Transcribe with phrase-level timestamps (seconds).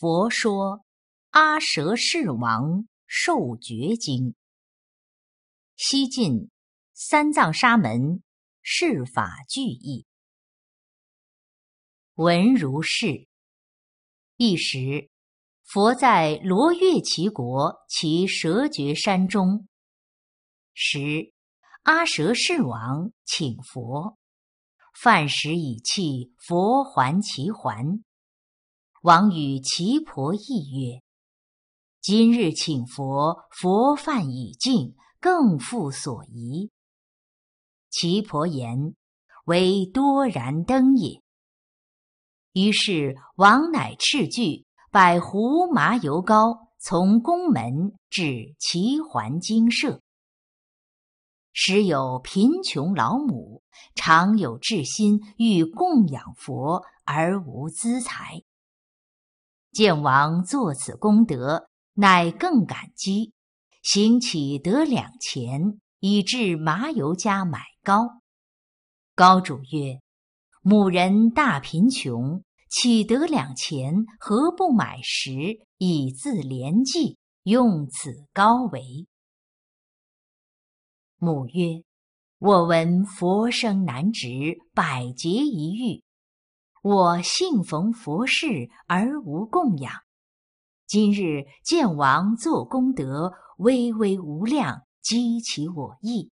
[0.00, 0.78] 佛说
[1.28, 4.30] 《阿舍世王受觉经》，
[5.76, 6.48] 西晋
[6.94, 8.22] 三藏沙门
[8.62, 10.06] 释法句译。
[12.14, 13.28] 闻如是。
[14.36, 15.10] 一时，
[15.64, 19.68] 佛在罗越齐国其蛇绝山中，
[20.72, 21.34] 时
[21.82, 24.16] 阿舍世王请佛，
[24.98, 28.02] 饭食已弃，佛还其还。
[29.02, 31.00] 王与其婆议曰
[32.02, 36.70] ：“今日请佛，佛饭已尽，更复所疑。”
[37.88, 38.94] 其婆言
[39.46, 41.22] ：“为多燃灯也。”
[42.52, 50.02] 于是王乃斥具百壶麻油膏，从宫门至齐桓精舍。
[51.54, 53.62] 时有贫穷老母，
[53.94, 58.42] 常有志心，欲供养佛而无资财。
[59.72, 63.32] 见王作此功德，乃更感激，
[63.82, 68.20] 行乞得两钱，以至麻油家买膏。
[69.14, 70.00] 高主曰
[70.62, 73.94] ：“母人大贫穷，岂得两钱？
[74.18, 75.30] 何不买食，
[75.78, 77.16] 以自怜济？
[77.44, 79.06] 用此高为？”
[81.16, 81.82] 母曰
[82.38, 84.28] ：“我闻佛生难值，
[84.74, 86.02] 百劫一遇。”
[86.82, 89.92] 我幸逢佛事而无供养，
[90.86, 96.30] 今日见王作功德，巍巍无量，激起我意。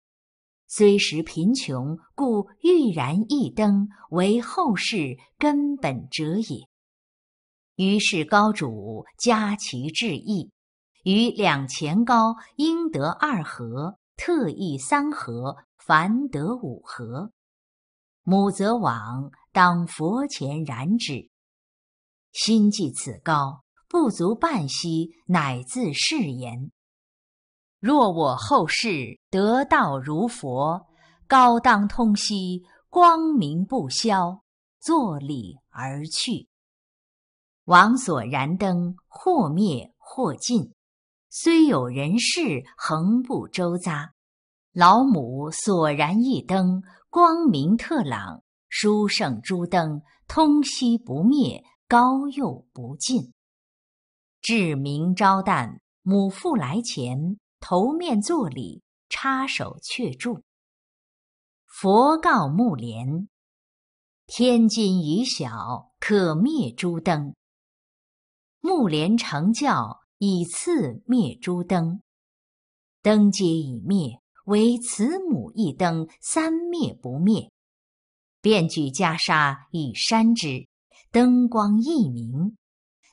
[0.67, 6.67] 虽时贫穷，故欲燃一灯，为后世根本者也。
[7.75, 10.51] 于是高主加其志意，
[11.03, 17.31] 于两钱高应得二合，特意三合，凡得五合。
[18.21, 19.31] 母则往。
[19.55, 21.29] 当佛前燃之，
[22.33, 26.71] 心计此高，不足半息，乃自誓言：
[27.79, 30.85] 若我后世得道如佛，
[31.25, 34.41] 高当通悉，光明不消，
[34.81, 36.49] 坐礼而去。
[37.63, 40.73] 王所燃灯，或灭或尽，
[41.29, 44.09] 虽有人事，恒不周匝。
[44.73, 48.43] 老母所燃一灯，光明特朗。
[48.69, 53.33] 书圣诸灯，通悉不灭，高又不尽。
[54.41, 60.41] 至明朝旦，母父来前，头面作礼，插手却住。
[61.65, 63.27] 佛告木莲
[64.27, 67.33] ：“天津已小，可灭诸灯。”
[68.61, 72.01] 木莲成教，以次灭诸灯。
[73.01, 77.51] 灯皆已灭，唯慈母一灯，三灭不灭。
[78.45, 80.67] 便举袈裟以扇之，
[81.09, 82.55] 灯光一明，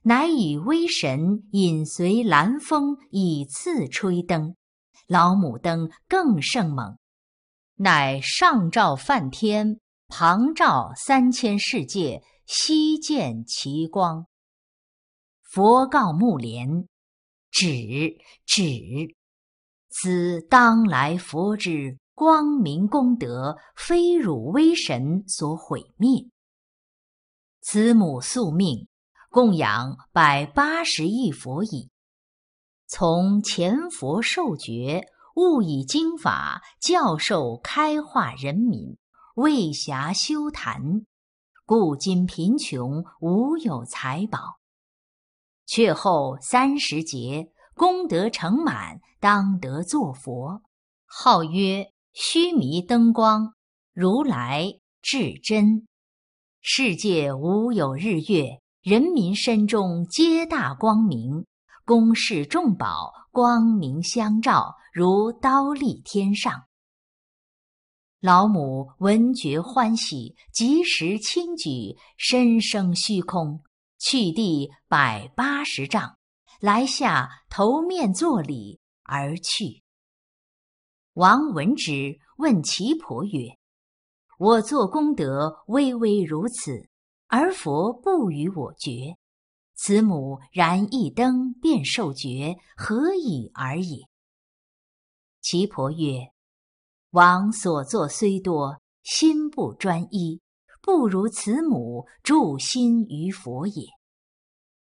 [0.02, 4.54] 乃以威神引随兰风以次吹灯，
[5.06, 6.98] 老母灯更甚猛，
[7.76, 14.26] 乃上照梵天，旁照三千世界，悉见其光。
[15.50, 16.86] 佛告木莲
[17.50, 18.62] ：“止止，
[19.88, 26.30] 此当来佛之。”光明功德，非汝威神所毁灭。
[27.60, 28.86] 慈母宿命，
[29.28, 31.90] 供养百八十亿佛矣。
[32.86, 38.96] 从前佛受觉，悟以经法教授开化人民，
[39.34, 41.04] 未暇修坛，
[41.66, 44.60] 故今贫穷，无有财宝。
[45.66, 50.62] 却后三十劫，功德成满，当得作佛，
[51.04, 51.91] 号曰。
[52.14, 53.54] 须弥灯光，
[53.94, 54.66] 如来
[55.00, 55.86] 至真。
[56.60, 61.46] 世界无有日月，人民身中皆大光明。
[61.84, 66.64] 宫室众宝，光明相照，如刀立天上。
[68.20, 73.64] 老母闻觉欢喜，即时轻举，身生虚空，
[73.98, 76.16] 去地百八十丈，
[76.60, 79.81] 来下头面作礼而去。
[81.14, 83.58] 王闻之，问其婆曰
[84.40, 86.88] ：“我作功德，微微如此，
[87.26, 89.18] 而佛不与我觉。
[89.74, 94.06] 此母燃一灯便受觉，何以尔也？”
[95.42, 96.30] 其婆曰
[97.12, 100.40] ：“王所作虽多，心不专一，
[100.80, 103.84] 不如此母助心于佛也。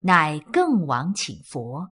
[0.01, 1.91] 乃更往请佛，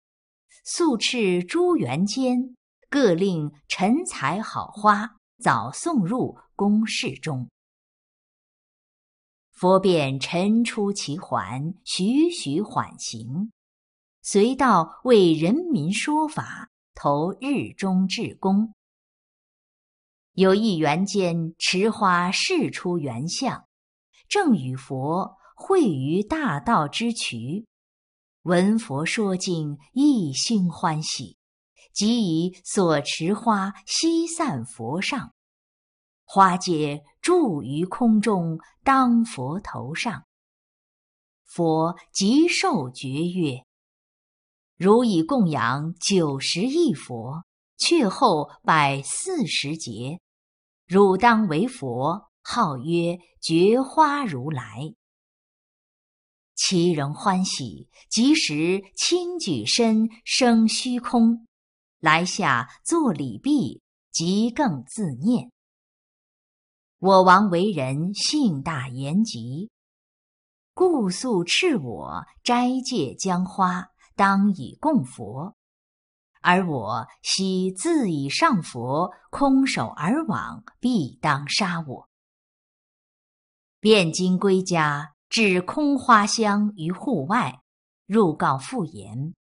[0.64, 2.56] 速敕诸缘间。”
[2.90, 7.48] 各令陈采好花早送入宫室中。
[9.52, 13.50] 佛便晨出其环，徐徐缓行，
[14.22, 18.72] 随道为人民说法，投日中至公。
[20.34, 23.66] 有一园间持花示出原相，
[24.28, 27.66] 正与佛会于大道之渠，
[28.42, 31.37] 闻佛说经，一心欢喜，
[31.98, 35.32] 即以所持花悉散佛上。
[36.22, 40.22] 花皆住于空中，当佛头上。
[41.44, 43.64] 佛即受觉曰
[44.78, 47.42] ：“汝以供养九十亿佛，
[47.76, 50.20] 却后百四十劫，
[50.86, 54.94] 汝当为佛，号曰觉花如来。”
[56.54, 61.47] 其人欢喜，即时轻举身，生虚空，
[62.00, 65.50] 来下作礼毕，即更自念。
[66.98, 69.70] 我王为人性大言极，
[70.74, 75.56] 故素敕我斋戒将花，当以供佛。
[76.40, 82.08] 而我昔自以上佛，空手而往，必当杀我。
[83.80, 87.60] 汴京归家，置空花香于户外，
[88.06, 89.34] 入告复言：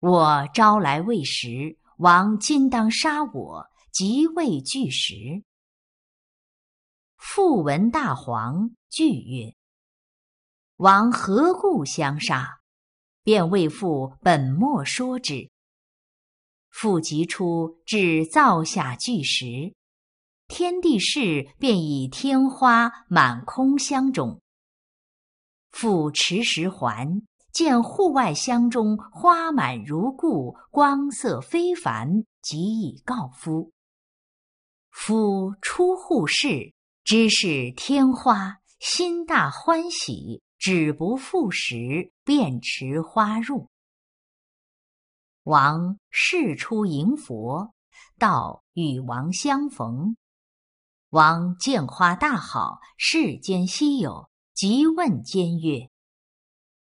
[0.00, 5.42] 我朝来未时，王今当杀我，即未具时。
[7.18, 9.54] 复闻大黄惧曰
[10.76, 12.60] ：“王何故相杀？”
[13.22, 15.50] 便为父本末说之。
[16.70, 19.74] 父即出至灶下具时，
[20.48, 24.40] 天地事便以天花满空箱中。
[25.70, 27.20] 父持时还，
[27.52, 33.72] 见户外箱中花满如故，光色非凡，即以告夫。
[34.90, 36.72] 夫出户室。
[37.02, 43.68] 知是天花，心大欢喜，止不复食，便持花入。
[45.42, 47.74] 王事出迎佛，
[48.16, 50.14] 道与王相逢。
[51.08, 55.89] 王见花大好，世间稀有，即问监曰：“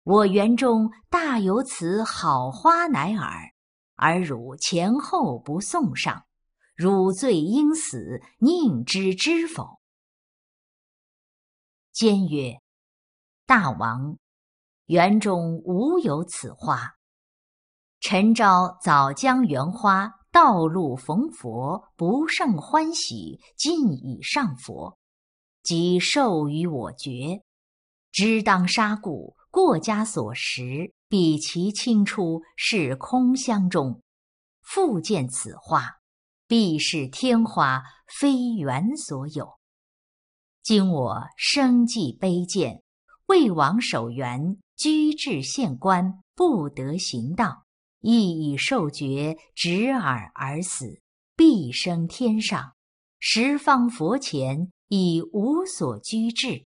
[0.06, 3.52] 我园中大有此好花乃尔，
[3.96, 6.28] 而汝前后不送上，
[6.75, 9.80] 汝罪应死，宁知知否？”
[11.92, 12.60] 坚曰
[13.48, 14.19] ：“大王，
[14.86, 16.94] 园中无有此花。
[18.00, 25.00] 陈昭早将园花道路逢佛，不胜欢喜，尽以上佛，
[25.63, 27.42] 即授予我觉。
[28.12, 34.02] 知当杀故，过家所食，比其清出，是空箱中。
[34.62, 35.96] 复见此花，
[36.46, 37.81] 必是天花，
[38.19, 39.54] 非缘所有。”
[40.62, 42.84] 今我生计卑贱，
[43.28, 47.63] 魏王守园，居至县官，不得行道，
[48.02, 51.00] 亦已受爵，执耳而死，
[51.34, 52.74] 必生天上。
[53.19, 56.66] 十方佛前已无所居至，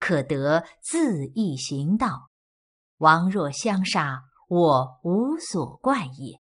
[0.00, 2.30] 可得自意行道。
[2.96, 6.40] 王若相杀，我无所怪也。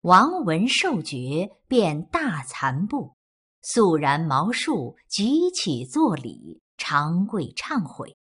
[0.00, 3.14] 王闻受爵，便大惭怖。
[3.60, 8.16] 肃然毛竖，即起作礼，长跪忏悔。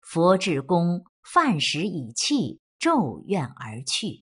[0.00, 4.24] 佛至公，饭食已讫，咒怨而去。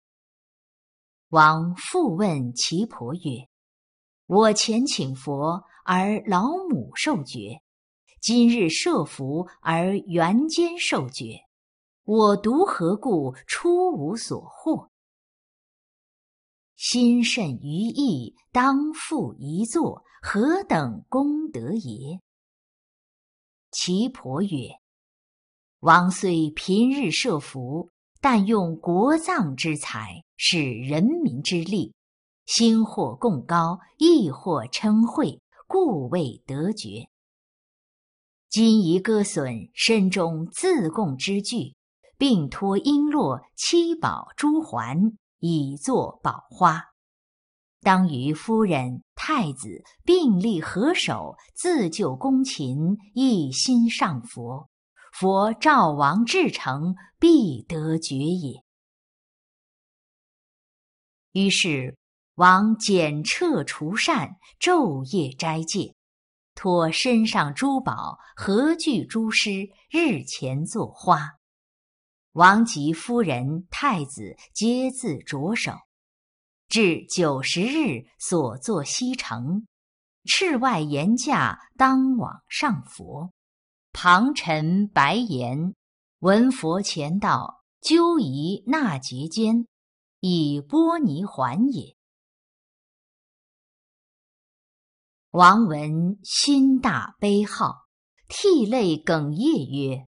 [1.31, 3.49] 王复问其婆曰
[4.27, 7.62] ：“我前请佛，而老母受爵；
[8.21, 11.47] 今日设福，而元间受爵。
[12.05, 14.91] 我独何故出无所获？”
[16.77, 22.21] 心甚于意，当复一坐，何等功德也？
[23.71, 24.69] 其婆曰
[25.81, 31.95] ：“王虽平日设福，但用国葬之财，使人民之力，
[32.45, 37.09] 兴或贡高，亦或称惠，故未得爵。
[38.49, 41.75] 今宜割损身中自贡之具，
[42.17, 46.83] 并托璎珞、七宝珠环。”以作宝花，
[47.83, 54.71] 当与夫人、太子并立合手，自救公勤，一心上佛。
[55.12, 58.65] 佛赵王至诚，必得觉也。
[61.33, 61.99] 于是
[62.37, 65.95] 王简彻除善，昼夜斋戒，
[66.57, 71.35] 托身上珠宝，何惧诸师，日前作花。
[72.33, 75.73] 王及夫人、太子皆自着手，
[76.69, 79.67] 至九十日，所作西城，
[80.25, 83.31] 赤外言驾，当往上佛。
[83.93, 85.75] 旁陈白言，
[86.21, 89.67] 闻佛前道，究疑那劫间，
[90.21, 91.96] 以波尼还也。
[95.37, 97.85] 王文心大悲号，
[98.26, 100.07] 涕泪哽咽曰：“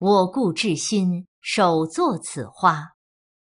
[0.00, 2.92] 我故至心手作此花，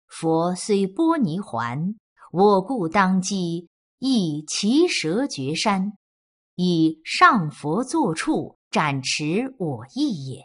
[0.05, 1.95] 佛虽波尼还，
[2.33, 3.69] 我故当机
[3.99, 5.93] 亦其蛇绝山，
[6.55, 10.43] 以上佛坐处。”展持我意也。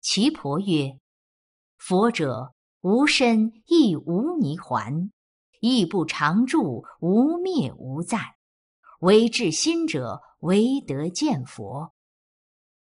[0.00, 0.98] 其婆曰
[1.78, 5.12] ：“佛者无身亦无泥环，
[5.62, 8.34] 亦不常住，无灭无在。
[8.98, 11.92] 唯至心者，唯得见佛。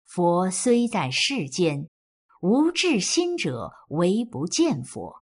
[0.07, 1.91] 佛虽在世间，
[2.41, 5.23] 无至心者，唯不见佛。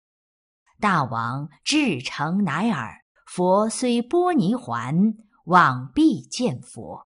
[0.80, 3.04] 大王至诚乃尔。
[3.28, 7.06] 佛虽波泥环，往必见佛。”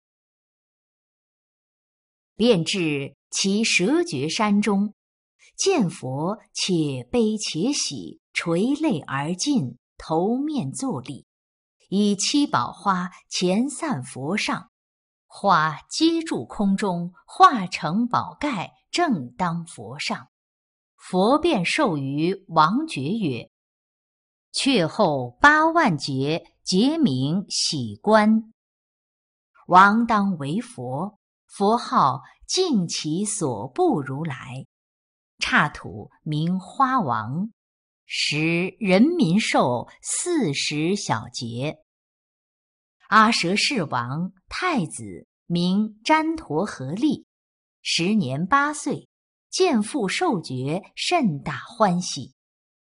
[2.34, 4.94] 便至其蛇绝山中，
[5.56, 11.26] 见佛，且悲且喜，垂泪而尽，头面坐立，
[11.88, 14.70] 以七宝花前散佛上，
[15.26, 20.28] 花接住空中，化成宝盖，正当佛上。
[20.96, 23.50] 佛便授于王觉曰
[24.52, 28.52] ：“却后八万劫，劫名喜观。
[29.66, 34.66] 王当为佛。”佛号净其所不如来，
[35.38, 37.52] 刹土名花王，
[38.06, 41.78] 时人民寿四十小节。
[43.08, 47.26] 阿舍世王太子名旃陀合利，
[47.82, 49.08] 时年八岁，
[49.50, 52.34] 见父受爵，甚大欢喜，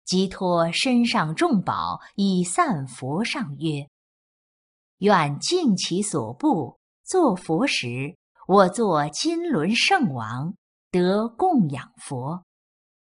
[0.04, 3.88] 即托身上重宝以散佛上曰
[4.98, 8.16] ：“愿尽其所部，作佛时。”
[8.48, 10.54] 我作金轮圣王，
[10.92, 12.44] 得供养佛。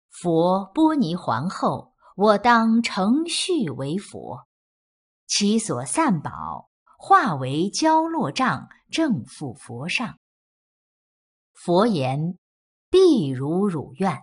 [0.08, 4.47] 佛波尼皇后，我当承续为佛。
[5.26, 6.68] 其所散宝，
[6.99, 10.18] 化为焦落杖，正复佛上。
[11.52, 12.38] 佛言：
[12.90, 14.23] 必如汝愿。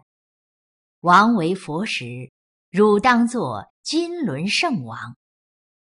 [1.01, 2.31] 王为佛时，
[2.69, 5.17] 汝当作金轮圣王。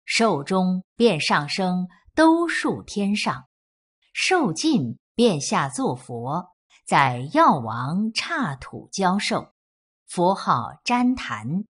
[0.05, 3.47] 寿终便上升，兜数天上。
[4.13, 4.99] 寿尽。
[5.19, 6.55] 便下作佛，
[6.87, 9.53] 在药王刹土教授，
[10.07, 11.65] 佛号旃檀，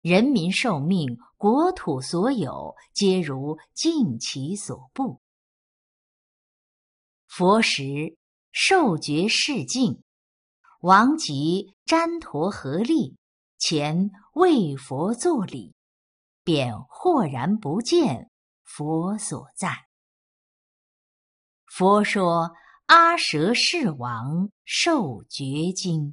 [0.00, 5.20] 人民受命，国土所有，皆如尽其所部。
[7.26, 8.16] 佛时
[8.52, 10.02] 受觉世境，
[10.80, 13.16] 王及旃陀合力
[13.58, 15.74] 前为佛作礼，
[16.42, 18.30] 便豁然不见
[18.64, 19.86] 佛所在。
[21.66, 22.50] 佛说。
[22.92, 26.12] 阿舍世王受觉经。